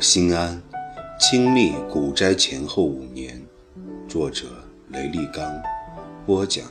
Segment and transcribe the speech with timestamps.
[0.00, 0.62] 心安，
[1.18, 3.40] 经历股灾前后五年。
[4.08, 4.46] 作者：
[4.88, 5.62] 雷立刚，
[6.24, 6.66] 播讲：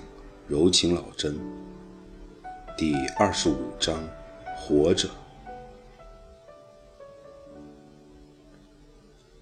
[0.47, 1.39] 柔情老真。
[2.75, 3.95] 第二十五章：
[4.57, 5.07] 活着。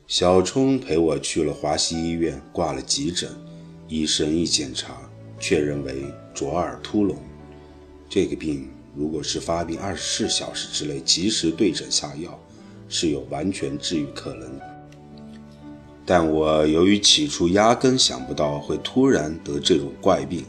[0.06, 3.30] 小冲陪我去了华西医院，挂了急诊。
[3.88, 4.98] 医生一检查，
[5.40, 7.16] 确认为左耳突聋。
[8.10, 12.38] 这个病如果是发病二十四小时之内及时对症下药。
[12.90, 14.66] 是有完全治愈可能的，
[16.06, 20.46] 但我由于起初压根想不到会突然得这种怪病，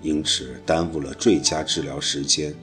[0.00, 2.54] 因此耽误了最佳治疗时间。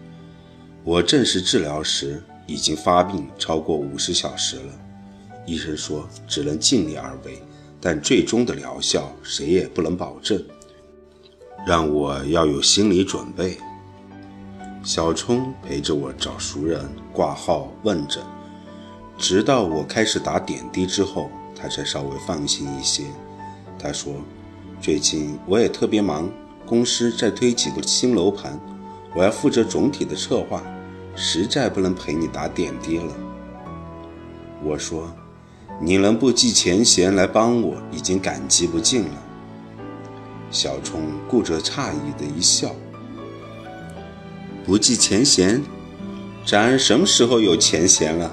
[0.85, 4.79] 我正式治疗时，已经发病超过五十小时了。
[5.45, 7.41] 医生说只能尽力而为，
[7.81, 10.41] 但最终的疗效谁也不能保证，
[11.67, 13.57] 让我要有心理准备。
[14.81, 18.23] 小冲陪着我找熟人挂号问诊。
[19.19, 23.03] 直到我开始打点滴之后，他才稍微放心一些。
[23.77, 24.13] 他说
[24.81, 26.29] ：“最近我也特别忙，
[26.65, 28.57] 公司在推几个新楼盘，
[29.13, 30.63] 我要负责总体的策划，
[31.17, 33.13] 实在不能陪你打点滴了。”
[34.63, 35.13] 我说
[35.81, 39.23] ：“你能不计前嫌来帮我，已经感激不尽了。”
[40.49, 42.73] 小冲顾着诧异的一笑
[44.65, 45.61] ：“不计前嫌？
[46.45, 48.31] 咱什么时候有前嫌了？”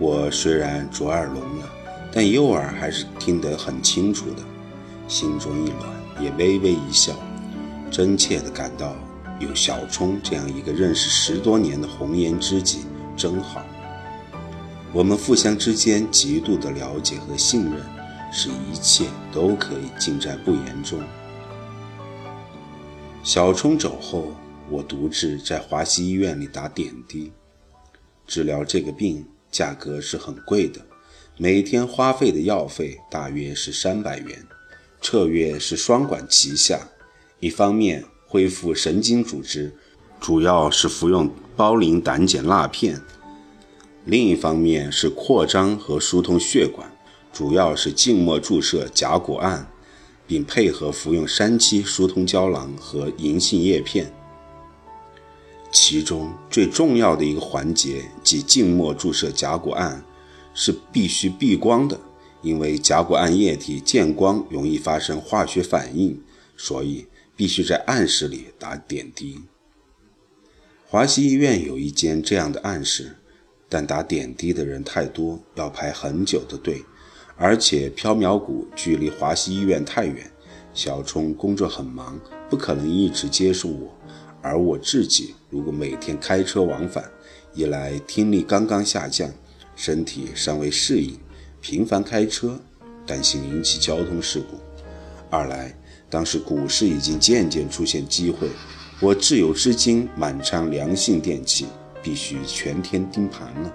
[0.00, 1.68] 我虽然左耳聋了，
[2.12, 4.42] 但右耳还是听得很清楚的，
[5.08, 5.90] 心中一暖，
[6.22, 7.12] 也微微一笑，
[7.90, 8.94] 真切地感到
[9.40, 12.84] 有小冲这样一个认识十多年的红颜知己
[13.16, 13.64] 真好。
[14.92, 17.74] 我们互相之间极度的了解和信任，
[18.32, 21.00] 使一切都可以尽在不言中。
[23.24, 24.32] 小冲走后，
[24.70, 27.32] 我独自在华西医院里打点滴，
[28.28, 29.26] 治疗这个病。
[29.50, 30.80] 价格是很贵的，
[31.36, 34.46] 每天花费的药费大约是三百元。
[35.00, 36.88] 彻月是双管齐下，
[37.38, 39.72] 一方面恢复神经组织，
[40.20, 42.96] 主要是服用胞磷胆碱钠片；
[44.04, 46.90] 另一方面是扩张和疏通血管，
[47.32, 49.70] 主要是静脉注射甲钴胺，
[50.26, 54.12] 并配合服用三七疏通胶囊和银杏叶片。
[55.70, 60.02] 其中最重要的一个环节，即静脉注射甲钴胺，
[60.54, 62.00] 是必须避光的，
[62.42, 66.20] 因为甲钴胺液体见光容易发生化学反应，
[66.56, 69.42] 所以必须在暗室里打点滴。
[70.86, 73.16] 华西医院有一间这样的暗室，
[73.68, 76.82] 但打点滴的人太多，要排很久的队，
[77.36, 80.30] 而且缥缈谷距离华西医院太远，
[80.72, 82.18] 小冲工作很忙，
[82.48, 83.94] 不可能一直接送我。
[84.40, 87.10] 而我自己如果每天开车往返，
[87.54, 89.30] 一来听力刚刚下降，
[89.74, 91.18] 身体尚未适应，
[91.60, 92.60] 频繁开车，
[93.06, 94.56] 担心引起交通事故；
[95.30, 95.74] 二来
[96.10, 98.48] 当时股市已经渐渐出现机会，
[99.00, 101.66] 我自有资金满仓良性电器，
[102.02, 103.74] 必须全天盯盘了。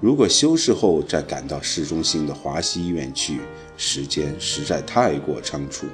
[0.00, 3.40] 如果休市后再赶到市中心的华西医院去，
[3.76, 5.86] 时间实在太过仓促。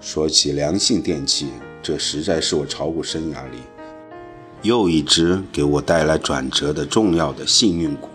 [0.00, 1.48] 说起良性电器，
[1.82, 3.58] 这实在是我炒股生涯里
[4.62, 8.08] 又一只给我带来转折的重要的幸运股。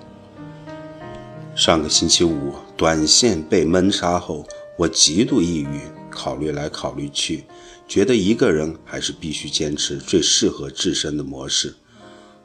[1.56, 4.46] 上个星期五，短线被闷杀后，
[4.78, 5.79] 我极度抑郁，
[6.09, 7.46] 考虑来考虑去，
[7.88, 11.75] 觉得一个人还是必须坚持最适合自身的模式。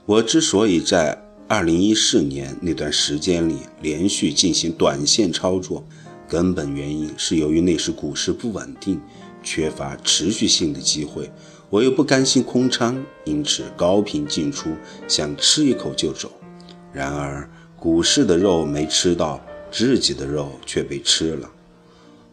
[0.06, 5.84] 我之所以在2014年那段时间里连续进行短线操作，
[6.28, 9.00] 根本原因是由于那时股市不稳定。
[9.50, 11.30] 缺乏持续性的机会，
[11.70, 14.68] 我又不甘心空仓，因此高频进出，
[15.08, 16.30] 想吃一口就走。
[16.92, 21.50] 然而股市的肉没吃到，自己的肉却被吃了。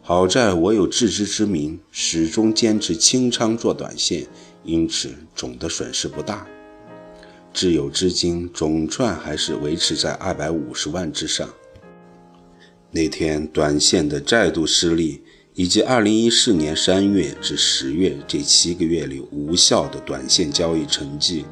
[0.02, 4.26] 好在我有自知之明，始终坚持清仓做短线，
[4.62, 6.46] 因此总的损失不大。
[7.54, 11.48] 自有资金总赚还是维持在二百五十万之上。
[12.90, 15.22] 那天短线的再度失利。
[15.56, 21.46] 以及二零一四年三月至十月这七个月里无效的短线交易成绩，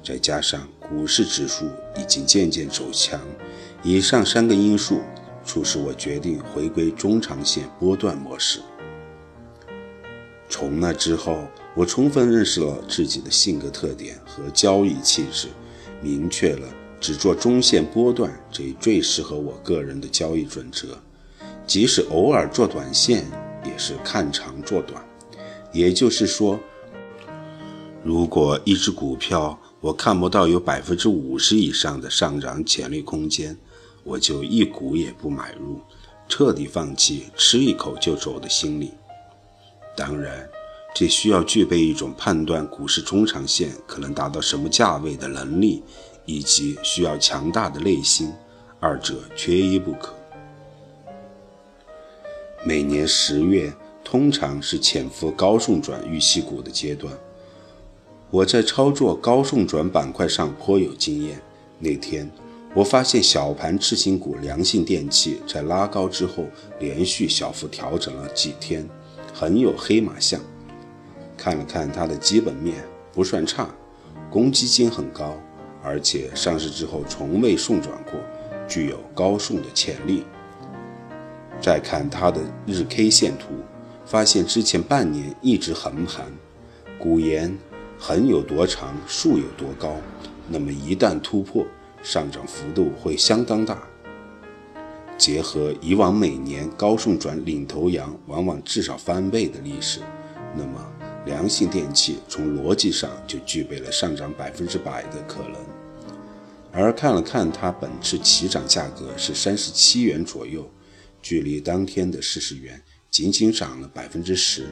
[0.00, 1.64] 再加上股市指数
[1.96, 3.20] 已经渐渐走强，
[3.82, 5.00] 以上三个因素
[5.44, 8.60] 促使我决定回归中长线波段模式。
[10.48, 15.48] 从那之后，我充分认识了自己的性格特点和交易气质，
[16.00, 16.68] 明确了
[17.00, 20.96] 只做中线波段这一最适合我个人的交易准则，
[21.66, 23.24] 即使偶尔做短线。
[23.64, 25.02] 也是看长做短，
[25.72, 26.58] 也就是说，
[28.02, 33.56] 如果一只股票我看不到有百分之五十以上的上涨潜力空间，
[34.04, 35.80] 我就一股也不买入，
[36.28, 38.92] 彻底放弃吃一口就走的心理。
[39.96, 40.48] 当然，
[40.94, 45.82] 这需要具备一种判断股市中长线可能达到什么价位的能力，
[46.24, 48.32] 以及需要强大的内心，
[48.80, 50.17] 二者缺一不可。
[52.64, 53.72] 每年十月
[54.02, 57.12] 通常是潜伏高送转预期股的阶段。
[58.30, 61.40] 我在操作高送转板块上颇有经验。
[61.78, 62.28] 那天，
[62.74, 66.44] 我发现小盘次新股良信电器在拉高之后，
[66.80, 68.86] 连续小幅调整了几天，
[69.32, 70.40] 很有黑马相。
[71.36, 73.72] 看了看它的基本面，不算差，
[74.28, 75.40] 公积金很高，
[75.80, 78.14] 而且上市之后从未送转过，
[78.68, 80.24] 具有高送的潜力。
[81.60, 83.46] 再看它的日 K 线图，
[84.04, 86.26] 发现之前半年一直横盘，
[86.98, 87.56] 股岩。
[88.00, 89.96] 横有多长，竖有多高，
[90.48, 91.66] 那么一旦突破，
[92.00, 93.82] 上涨幅度会相当大。
[95.16, 99.98] 结合以往每年高送转领头羊往往至少翻倍的历史，
[100.56, 100.92] 那么
[101.26, 105.54] 良信电器从逻辑上就具备了上涨百分之百的可能。
[106.70, 110.64] 而看了看它本次起涨价格是三十七元左右，
[111.22, 114.66] 距离当天的四十元仅仅涨了百分之十。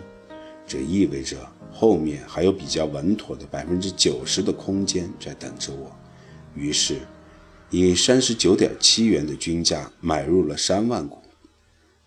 [0.66, 1.36] 这意味着
[1.72, 5.94] 后面还有比较稳妥的百分之九十的空间在等着我，
[6.56, 6.96] 于是
[7.70, 11.22] 以三十九点七元的均价买入了三万股，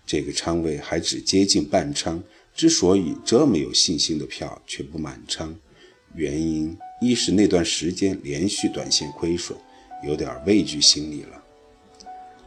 [0.06, 2.21] 这个仓位还只接近半仓。
[2.53, 5.56] 之所以这么有信心的票却不满仓，
[6.13, 9.57] 原因一是那段时间连续短线亏损，
[10.06, 11.42] 有点畏惧心理了；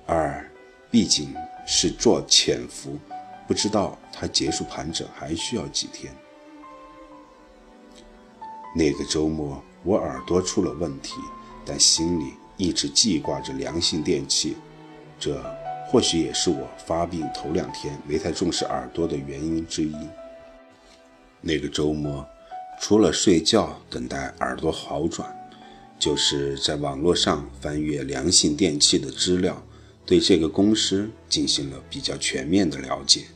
[0.05, 0.51] 二，
[0.91, 1.33] 毕竟
[1.67, 2.99] 是做潜伏。
[3.47, 6.15] 不知道它结束盘整还需要几天。
[8.75, 11.15] 那个周末我耳朵出了问题，
[11.67, 14.57] 但心里一直记挂着良性电器，
[15.19, 15.45] 这
[15.89, 19.95] 或许也是我发病头两天没太重视耳朵的原因之一。
[21.43, 22.27] 那个周末，
[22.81, 25.37] 除了睡觉等待耳朵好转，
[25.99, 29.63] 就是在网络上翻阅良性电器的资料，
[30.05, 33.27] 对这个公司进行了比较全面的了解。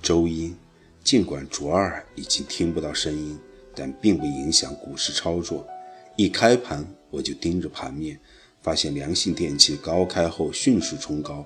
[0.00, 0.54] 周一，
[1.02, 3.38] 尽管卓二已经听不到声音，
[3.74, 5.66] 但并不影响股市操作。
[6.16, 8.20] 一开盘我就盯着盘面，
[8.62, 11.44] 发现良性电器高开后迅速冲高，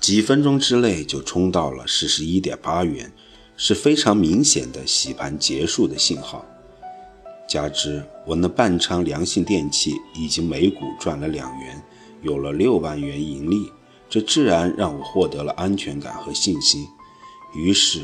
[0.00, 3.12] 几分钟之内就冲到了四十一点八元，
[3.56, 6.44] 是非常明显的洗盘结束的信号。
[7.48, 11.82] 加之我那半仓良性电器已经每股赚了两元，
[12.20, 13.72] 有了六万元盈利，
[14.10, 16.86] 这自然让我获得了安全感和信心。
[17.54, 18.02] 于是，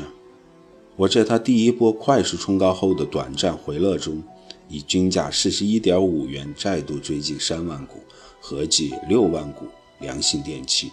[0.95, 4.23] 我在它第一波快速冲高后的短暂回落中，
[4.67, 7.99] 以均价四十一点五元再度追进三万股，
[8.41, 9.67] 合计六万股
[9.99, 10.91] 良性电器，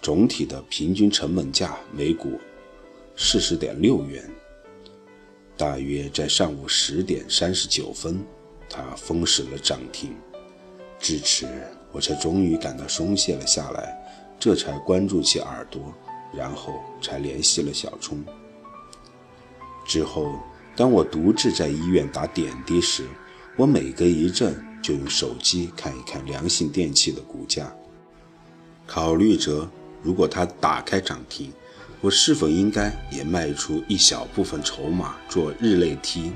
[0.00, 2.38] 总体的平均成本价每股
[3.16, 4.22] 四十点六元。
[5.60, 8.24] 大约在上午十点三十九分，
[8.66, 10.16] 它封死了涨停。
[10.98, 11.46] 至此，
[11.92, 13.94] 我才终于感到松懈了下来，
[14.38, 15.92] 这才关注起耳朵。
[16.32, 18.24] 然后才联系了小冲。
[19.84, 20.32] 之后，
[20.76, 23.04] 当我独自在医院打点滴时，
[23.56, 27.70] 我每隔一阵就用手机看一看良信电器的股价，
[28.86, 29.68] 考虑着
[30.02, 31.52] 如果它打开涨停，
[32.02, 36.32] 我是否应该也卖出一小部分筹码做日内梯。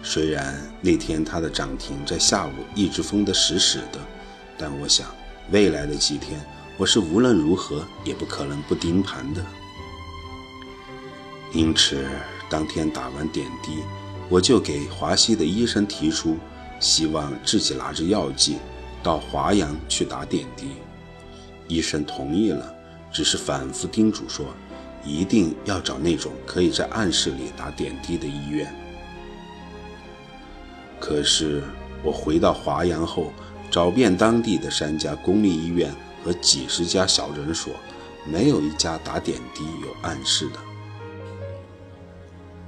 [0.00, 3.98] 虽然那天它的涨停在下午一直封得死死的，
[4.56, 5.08] 但我想
[5.50, 6.40] 未来的几天。
[6.78, 9.44] 我是无论如何也不可能不盯盘的，
[11.52, 12.06] 因此
[12.48, 13.78] 当天打完点滴，
[14.28, 16.36] 我就给华西的医生提出，
[16.78, 18.58] 希望自己拿着药剂
[19.02, 20.68] 到华阳去打点滴。
[21.66, 22.72] 医生同意了，
[23.10, 24.46] 只是反复叮嘱说，
[25.06, 28.74] 一定要找那种可以在暗室里打点滴的医院。
[30.98, 31.62] 可是
[32.02, 33.32] 我回到华阳后，
[33.70, 35.94] 找遍当地的三家公立医院。
[36.24, 37.72] 和几十家小诊所，
[38.24, 40.54] 没有一家打点滴有暗示的。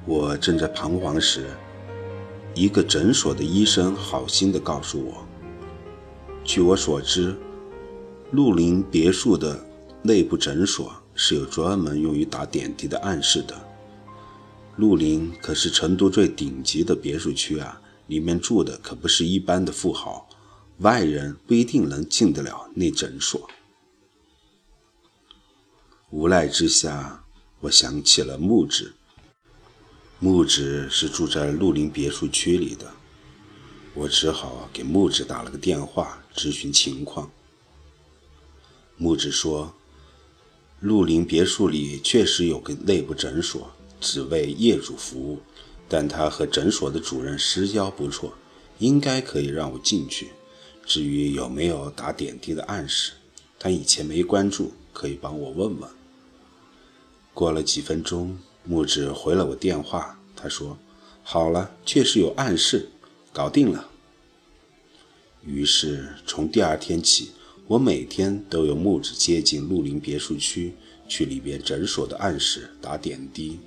[0.07, 1.51] 我正在彷徨时，
[2.55, 5.27] 一个诊所的医生好心地告诉我
[6.47, 7.37] ：“据我所知，
[8.31, 9.59] 鹿林别墅的
[10.03, 13.61] 内部诊所是有专门用于打点滴的暗示的。
[14.77, 20.27] 鹿林可是成都最顶级的别墅区啊，里面住的可不是一般的富豪。”
[20.79, 23.51] 外人不一定能进得了那诊所。
[26.11, 27.25] 无奈之下，
[27.63, 28.95] 我想起了木子。
[30.21, 32.93] 木子是住在绿林别墅区里的，
[33.93, 37.29] 我只好给木子打了个电话咨询情况。
[38.97, 39.75] 木子说，
[40.81, 45.41] 绿林别墅里确实有个内部诊所，只为业主服务，
[45.89, 48.35] 但他和诊所的主任私交不错，
[48.79, 50.29] 应该可以让我进去。
[50.87, 53.13] 至于有没有打点滴的暗示，
[53.59, 55.91] 他以前没关注，可以帮我问问。
[57.35, 60.79] 过了几分钟，木子回了我电话，他说
[61.25, 62.89] ：“好了，确实有暗示，
[63.33, 63.89] 搞定了。”
[65.45, 67.33] 于是从第二天起，
[67.69, 70.75] 我每天都有木子接近绿林别墅区，
[71.07, 73.61] 去里边诊所的暗室打点滴。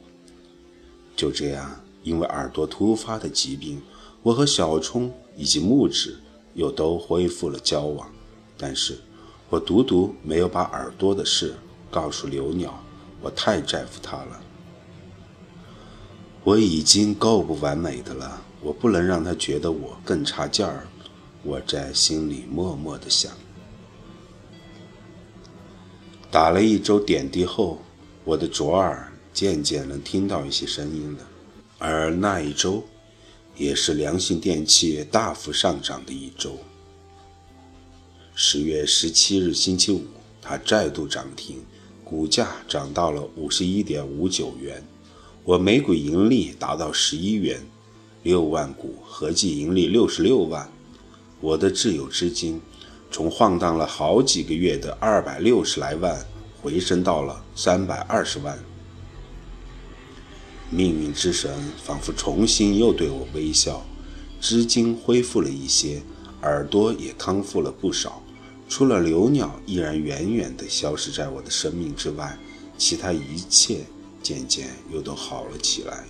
[1.16, 3.82] 就这样，因为耳朵突发的疾病，
[4.24, 6.18] 我和小冲以及木子。
[6.54, 8.12] 又都恢复了交往，
[8.58, 8.98] 但是
[9.50, 11.54] 我独独没有把耳朵的事
[11.90, 12.84] 告诉刘鸟，
[13.22, 14.42] 我太在乎他了。
[16.44, 20.86] 我已经够不完美的了，我不能让他觉得我更差劲儿。
[21.42, 23.32] 我在心里默默的想。
[26.32, 27.82] 打了一周点滴后，
[28.24, 31.28] 我的左耳渐渐能听到一些声音了，
[31.78, 32.84] 而那一周。
[33.58, 36.58] 也是良心电器大幅上涨的一周。
[38.34, 40.04] 十月十七日星期五，
[40.42, 41.58] 它再度涨停，
[42.04, 44.82] 股价涨到了五十一点五九元，
[45.44, 47.62] 我每股盈利达到十一元，
[48.24, 50.72] 六万股合计盈利六十六万，
[51.42, 52.60] 我的自有资金
[53.12, 56.26] 从晃荡了好几个月的二百六十来万
[56.62, 58.58] 回升到了三百二十万。
[60.70, 61.52] 命运之神
[61.84, 63.86] 仿佛重新又对我微笑，
[64.40, 66.02] 资金恢复了一些，
[66.44, 68.24] 耳朵也康复了不少。
[68.70, 72.40] 除了留鸟依然远远地消失在我的生命之外，
[72.78, 73.82] 其他一切
[74.24, 76.06] 渐渐又都好了起来。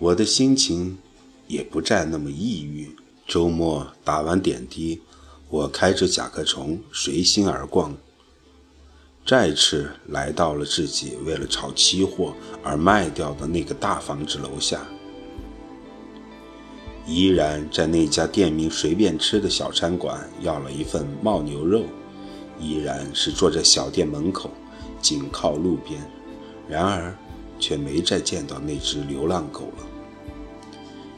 [0.00, 0.98] 我的心情
[1.46, 2.90] 也不再那么抑郁。
[3.28, 5.02] 周末打完点滴，
[5.50, 7.94] 我开着甲壳虫随心而逛。
[9.26, 14.80] 再次来到了自己为了炒期货而卖掉的那个大房子楼下，
[17.06, 21.84] 依然在那家店名随便吃的小餐馆要了一份牦牛肉，
[22.58, 24.50] 依然是坐在小店门口，
[25.02, 26.00] 紧靠路边，
[26.66, 27.14] 然而
[27.60, 29.86] 却没再见到那只流浪狗了。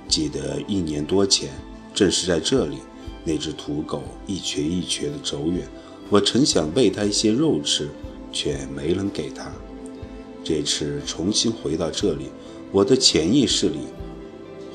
[0.08, 1.50] 记得一年多前，
[1.94, 2.78] 正是在这里，
[3.24, 5.68] 那只土狗一瘸一瘸地走远。
[6.08, 7.88] 我曾想喂它一些肉吃，
[8.32, 9.50] 却没能给它。
[10.42, 12.26] 这次重新回到这里，
[12.72, 13.80] 我的潜意识里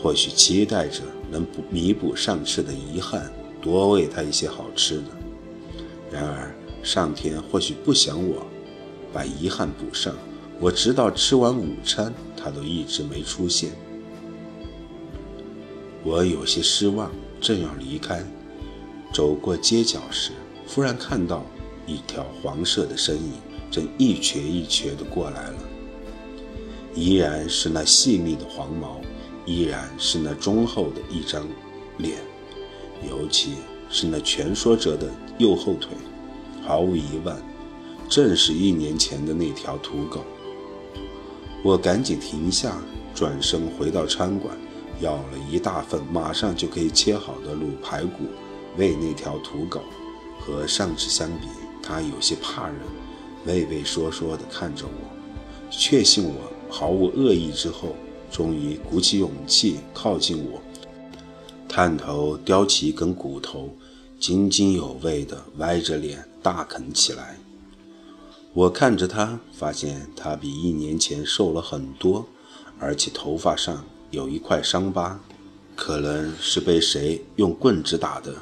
[0.01, 3.31] 或许期待着能补弥补上次的遗憾，
[3.62, 5.05] 多喂它一些好吃的。
[6.12, 8.45] 然而上天或许不想我
[9.12, 10.15] 把遗憾补上，
[10.60, 13.72] 我直到吃完午餐，它都一直没出现。
[16.06, 18.24] 我有些失望，正要离开，
[19.12, 20.32] 走过街角时。
[20.68, 21.44] 忽然看到
[21.88, 23.34] 一条黄色的身影，
[23.72, 25.58] 正一瘸一瘸地过来了。
[26.94, 29.02] 依然是那细密的黄毛，
[29.48, 31.48] 依然是那忠厚的一张
[31.98, 32.20] 脸，
[33.10, 33.54] 尤其
[33.90, 35.10] 是那蜷缩着的
[35.40, 35.90] 右后腿，
[36.64, 37.36] 毫无疑问，
[38.08, 40.24] 正是一年前的那条土狗。
[41.64, 42.80] 我赶紧停下，
[43.16, 44.56] 转身回到餐馆，
[45.00, 48.24] 要了一大份马上就可以切好的卤排骨，
[48.78, 49.82] 喂那条土狗。
[50.40, 51.48] 和上次相比，
[51.82, 52.75] 它有些怕人，
[53.46, 56.36] 畏畏缩缩地看着我，确信我
[56.70, 57.96] 毫无恶意之后，
[58.30, 60.62] 终于鼓起勇气靠近我，
[61.68, 63.75] 探头叼起一根骨头，
[64.20, 67.38] 津津有味地歪着脸大啃起来。
[68.54, 72.28] 我看着他，发现他比一年前瘦了很多，
[72.78, 73.84] 而且头发上
[74.15, 75.22] 有一块伤疤，
[75.75, 78.34] 可能是被谁用棍子打的。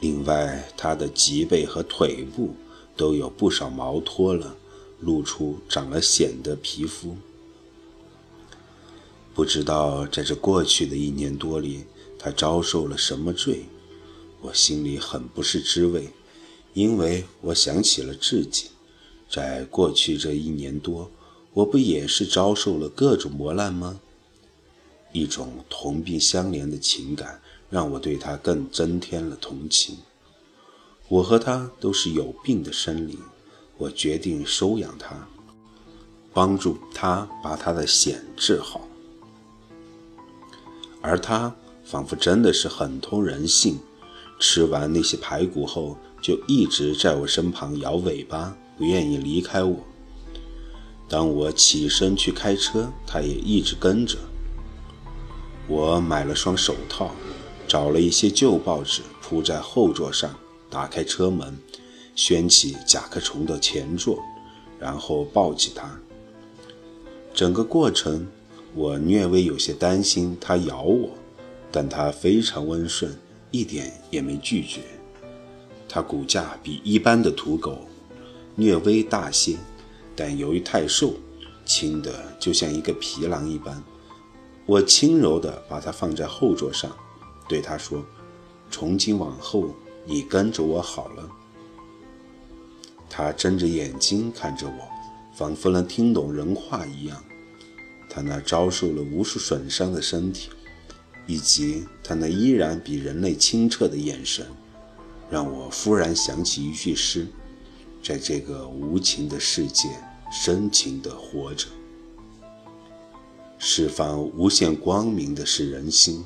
[0.00, 2.54] 另外，他的脊背和腿部
[2.94, 4.54] 都有不少毛脱了，
[5.00, 7.16] 露出长了癣的皮肤。
[9.34, 11.84] 不知道在这过去的一年多里，
[12.18, 13.64] 他遭受了什么罪，
[14.42, 16.10] 我心里很不是滋味，
[16.74, 18.66] 因为我想起了自己，
[19.30, 21.10] 在过去这一年多，
[21.54, 23.98] 我不也是遭受了各种磨难吗？
[25.12, 27.40] 一种同病相怜的情感。
[27.70, 29.96] 让我对他更增添了同情。
[31.06, 33.16] 我和他都是有病的生灵，
[33.78, 35.28] 我决定收养他，
[36.32, 38.88] 帮助他把他的癣治好。
[41.00, 43.78] 而他仿佛真的是很通人性，
[44.40, 49.78] 吃完那些排骨后，就一直在我身旁摇尾巴，不愿意离开我。
[51.08, 54.18] 当我起身去开车，他也一直跟着。
[55.70, 57.14] 我买了双手套，
[57.68, 60.34] 找了一些旧报纸铺在后座上，
[60.68, 61.56] 打开车门，
[62.16, 64.18] 掀起甲壳虫的前座，
[64.80, 65.88] 然后抱起它。
[67.32, 68.26] 整个过程，
[68.74, 71.10] 我略微有些担心它咬我，
[71.70, 73.16] 但它非常温顺，
[73.52, 74.80] 一点也没拒绝。
[75.88, 77.86] 它骨架比一般的土狗
[78.56, 79.56] 略微大些，
[80.16, 81.14] 但由于太瘦，
[81.64, 83.80] 轻的就像一个皮囊一般。
[84.70, 86.96] 我轻柔地把它放在后座上，
[87.48, 88.06] 对他说
[88.70, 89.74] ：“从今往后，
[90.04, 91.28] 你跟着我好了。”
[93.10, 94.88] 他睁着眼睛看着我，
[95.36, 97.20] 仿佛能听懂人话一样。
[98.08, 100.50] 他那遭受了无数损伤的身体，
[101.26, 104.46] 以及他那依然比人类清澈的眼神，
[105.28, 107.26] 让我忽然想起一句诗
[108.00, 109.88] ：“在这个无情的世界，
[110.30, 111.66] 深情地活着。”
[113.62, 116.24] 释放无限光明的是人心，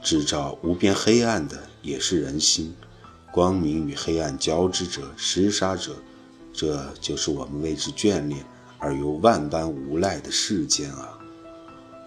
[0.00, 2.72] 制造无边黑暗的也是人心。
[3.32, 5.90] 光明与黑暗交织着，厮杀着，
[6.52, 8.46] 这就是我们为之眷恋
[8.78, 11.18] 而又万般无奈的世间啊！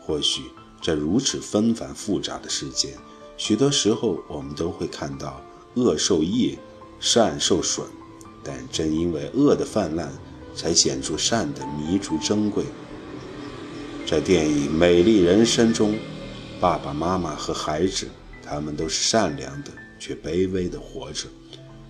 [0.02, 0.44] 或许
[0.82, 2.98] 在如此纷繁复杂的世间，
[3.36, 5.42] 许多时候我们都会看到
[5.74, 6.58] 恶受业，
[7.02, 7.86] 善受损，
[8.42, 10.10] 但正因为恶的泛滥，
[10.56, 12.64] 才显出善的弥足珍贵。
[14.12, 15.98] 在电影《美丽人生》中，
[16.60, 18.10] 爸爸妈妈和孩子，
[18.44, 21.30] 他们都是善良的，却卑微的活着，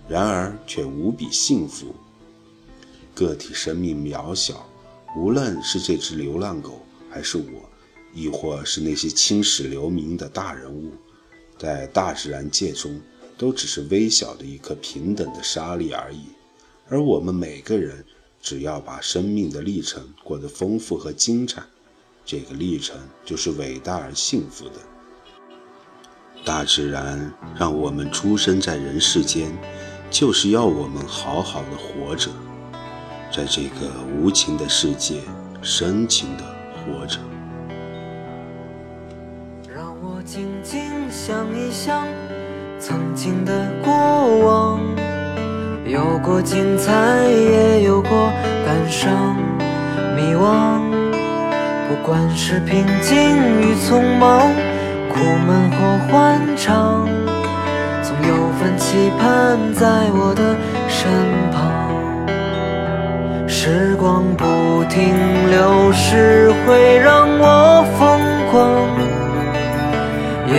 [0.08, 1.92] 然而却无比幸福。
[3.12, 4.64] 个体生命渺小，
[5.18, 7.68] 无论是这只流浪狗，还是我，
[8.14, 10.92] 亦或是那些青史留名的大人物，
[11.58, 13.00] 在大自然界中，
[13.36, 16.26] 都只是微小的一颗平等的沙粒而已。
[16.88, 18.04] 而我们每个人，
[18.40, 21.60] 只要把生命的历程过得丰富和精彩。
[22.24, 24.74] 这个历程就是伟大而幸福的。
[26.44, 29.50] 大自然让我们出生在人世间，
[30.10, 32.30] 就是要我们好好的活着，
[33.30, 35.20] 在这个无情的世界，
[35.62, 36.42] 深情的
[36.74, 37.18] 活着。
[39.72, 42.04] 让我静静想一想
[42.80, 43.92] 曾经的过
[44.44, 44.80] 往，
[45.86, 48.10] 有过精彩，也有过
[48.66, 49.36] 感伤、
[50.16, 50.91] 迷惘。
[51.92, 54.40] 不管是平静与匆忙，
[55.10, 55.76] 苦闷或
[56.08, 57.06] 欢畅，
[58.02, 60.56] 总有份期盼在我的
[60.88, 61.10] 身
[61.52, 61.70] 旁。
[63.46, 65.14] 时光不停
[65.50, 68.18] 流逝，会让我疯
[68.50, 68.88] 狂，
[70.48, 70.54] 也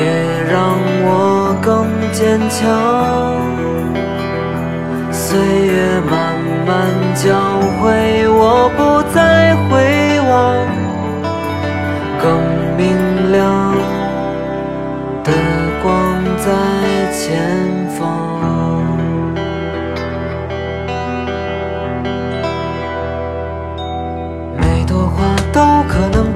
[0.52, 2.62] 让我更坚强。
[5.12, 6.72] 岁月慢慢
[7.16, 7.34] 教
[7.82, 9.02] 会我，不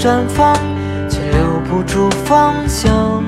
[0.08, 0.56] 绽放，
[1.10, 3.22] 却留不住芳香。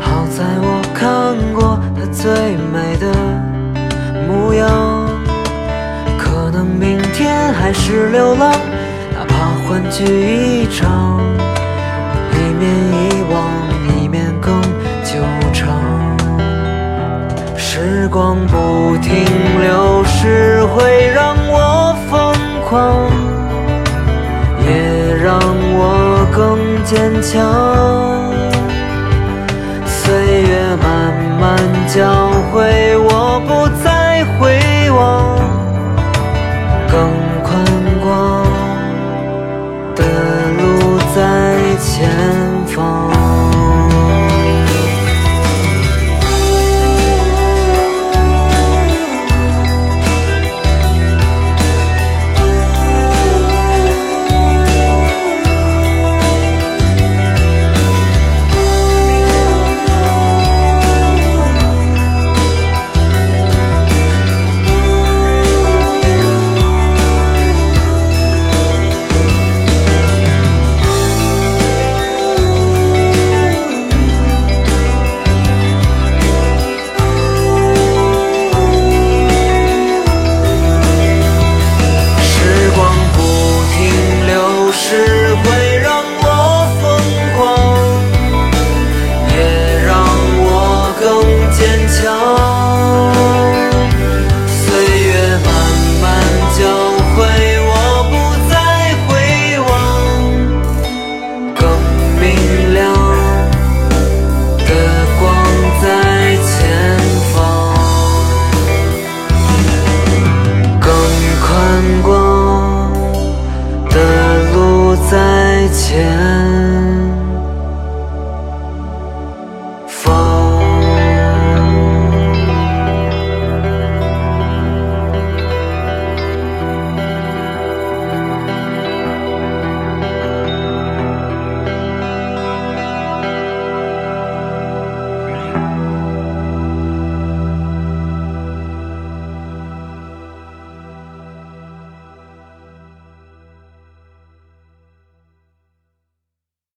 [0.00, 3.12] 好在我看过它最美的
[4.26, 4.70] 模样，
[6.16, 8.52] 可能明天还是流浪，
[9.12, 11.20] 哪怕欢聚一场。
[12.32, 13.36] 一面遗忘，
[14.00, 14.58] 一面更
[15.04, 15.20] 久
[15.52, 15.76] 长。
[17.54, 19.12] 时光不停
[19.60, 22.34] 流逝，会让我疯
[22.66, 23.10] 狂，
[26.86, 28.05] 坚强。